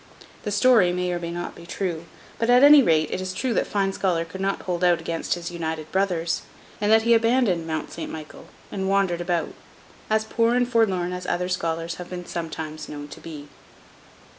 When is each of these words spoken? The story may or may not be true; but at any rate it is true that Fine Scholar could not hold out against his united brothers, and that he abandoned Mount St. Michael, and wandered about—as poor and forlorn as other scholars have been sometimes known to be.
The 0.45 0.51
story 0.51 0.91
may 0.91 1.11
or 1.11 1.19
may 1.19 1.29
not 1.29 1.53
be 1.53 1.67
true; 1.67 2.05
but 2.39 2.49
at 2.49 2.63
any 2.63 2.81
rate 2.81 3.11
it 3.11 3.21
is 3.21 3.35
true 3.35 3.53
that 3.53 3.67
Fine 3.67 3.93
Scholar 3.93 4.25
could 4.25 4.41
not 4.41 4.63
hold 4.63 4.83
out 4.83 4.99
against 4.99 5.35
his 5.35 5.51
united 5.51 5.91
brothers, 5.91 6.41
and 6.81 6.91
that 6.91 7.03
he 7.03 7.13
abandoned 7.13 7.67
Mount 7.67 7.91
St. 7.91 8.11
Michael, 8.11 8.45
and 8.71 8.89
wandered 8.89 9.21
about—as 9.21 10.25
poor 10.25 10.55
and 10.55 10.67
forlorn 10.67 11.13
as 11.13 11.27
other 11.27 11.47
scholars 11.47 11.97
have 12.01 12.09
been 12.09 12.25
sometimes 12.25 12.89
known 12.89 13.09
to 13.09 13.19
be. 13.19 13.47